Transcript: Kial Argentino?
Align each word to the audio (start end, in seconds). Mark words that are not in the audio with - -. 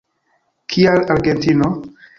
Kial 0.75 1.05
Argentino? 1.17 1.71